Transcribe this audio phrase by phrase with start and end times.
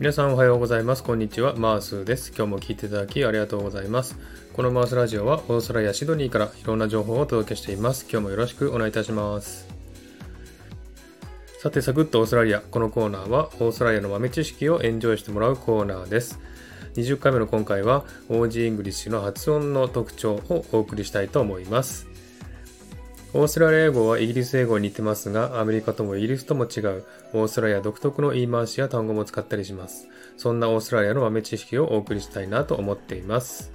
[0.00, 1.04] 皆さんおはようございます。
[1.04, 1.54] こんにちは。
[1.56, 2.32] マースです。
[2.34, 4.18] 今日も聞いていただきありがとうございます。
[4.54, 8.06] このマースラジオはオーストラリア・シドニーからいろんな情報をお届けしています。
[8.10, 9.68] 今日もよろしくお願いいたします。
[11.60, 12.60] さて、サクッとオーストラリア。
[12.62, 16.40] このコーナーはオーストラリアの豆知識をエンジョイしてもらうコーナーです。
[16.94, 22.09] 20回目の今回は OG イングリッシュの発音の特徴をお送りしたいと思います。
[23.32, 30.08] オーストラリア英語はイギリス英語に似てますが、アメリカともイギリスとも違う、オーストラリア独特の言い回しや単語も使ったりします。
[30.36, 33.72] そんなオーストラリアの豆知識をお送りしたいなと思っています。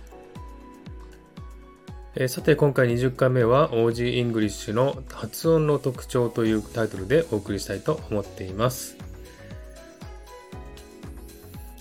[2.16, 8.98] えー、さて、今回20回目は OG イングリッシュの発音の特徴というタイトルでお送りしたいと思っています。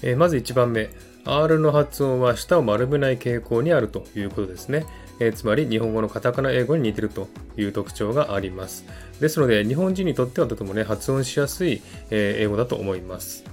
[0.03, 0.91] えー、まず1番目、
[1.25, 4.87] R の発音は舌を丸めない傾向にあるということですね。
[5.21, 8.85] えー、つまり日本語のカタカナ英語に似てるという特徴があります。
[9.21, 13.45] ですので、日本人にとってはとてもね、発音しやすい、え、英語だと思います。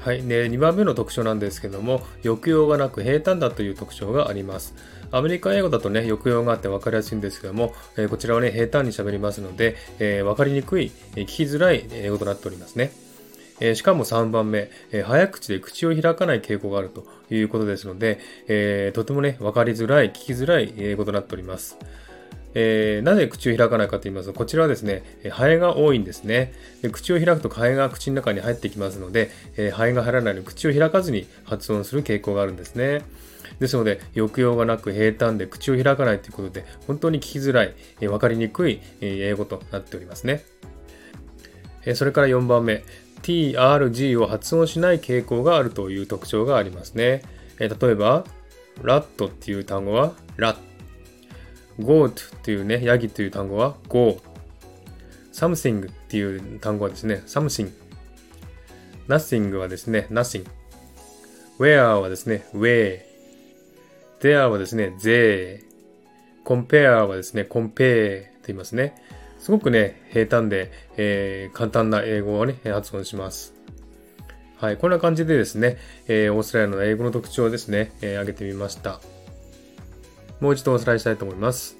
[0.00, 0.22] はい。
[0.22, 4.74] で、2番目の特徴なんですけども、抑揚がなく平坦だという特徴があります。
[5.12, 12.92] アメリカ英語だとね、抑揚があって分かりやすいんですけども、え、こちらはね、平坦に喋りますので、えー、分かりにくい、聞きづらい英語となっておりますね。
[13.60, 21.78] えしかも3番目、え早口で口を開かない傾向があるということですので、えとてもね、わかりづらい、聞きづらい英語となっております。
[22.54, 26.52] えー、なぜ口を開かないかと言いますと、こちらはですね、ハエが多いんですね。
[26.82, 33.02] で口を開くとハエが口の中に入ってきますので、えー、ハエが入らないように口を開かずに発音する傾向があるんですね。
[33.60, 40.42] ですので、抑揚がなく平坦で口を開かないということで、本当に聞きづらい、えー、分かりにくい、英語となっておりますね。
[41.94, 42.84] それから4番目、
[43.30, 47.22] TRG を発音しない傾向があるという特徴がありますね。
[47.60, 48.24] えー、例えば、
[48.82, 50.60] ラットっていう単語はラット。
[51.78, 54.20] ゴートっていうね、ヤギという単語はゴー。
[55.32, 57.70] something っていう単語はですね、something。
[59.08, 60.44] nothing はですね、nothing。
[61.58, 63.00] where はですね、where。
[64.20, 65.62] there はですね、they。
[66.44, 68.94] compare はですね、compare と言いますね。
[69.40, 73.54] すごくね、平坦で、えー、簡単な英語をね、発音します。
[74.58, 75.78] はい、こんな感じでですね、
[76.08, 79.00] えー、オーストラリアの英語の特徴をですね、えー、挙げてみました。
[80.40, 81.78] もう一度おさらいしたいと思います。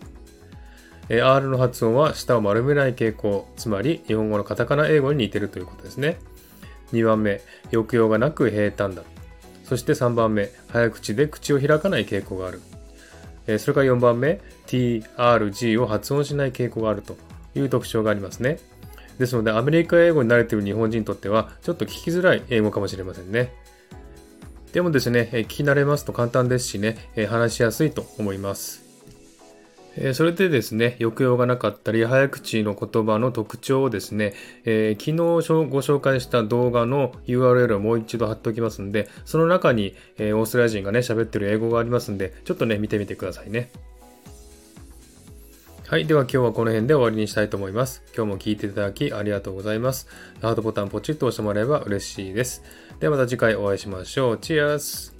[1.11, 6.17] え、R の発音は舌を丸めない傾向、つまり日本語のカタカナ英語に似てるということですね。
[6.95, 9.03] 2番目、抑揚がなく平坦だ。
[9.65, 12.63] そして3番目、早口で口を開かない傾向がある。
[13.47, 17.19] え、それから4番目、T、R、G を発音しない傾向があると
[17.55, 18.59] いう特徴がありますね。
[19.19, 23.53] ですので、アメリカ英語に慣れている日本人にとっては、ちょっと聞きづらい英語かもしれませんね。
[24.73, 28.91] でもですね、聞き慣れますと簡単ですしね、話しやすいと思います。
[30.15, 34.35] それでですね、抑揚がなかったり、早口の言葉の特徴をですね、
[34.65, 43.71] えー、昨日ご紹介した動画の URL をもう一度貼っておきますんで、その中に、え、オーストラリア人がね、喋ってる英語がありますんで、ちょっとね、見てみてくださいね。
[45.91, 46.07] はい。
[46.07, 48.05] では今日はこの辺で終わりにしたいと思います。
[48.15, 50.07] 今日も聴いていただきありがとうございます。
[50.41, 52.63] ハートボタンポチッと押してもらえば嬉しいです。
[53.01, 54.39] ではまた次回お会いしましょう。
[54.39, 55.20] チアス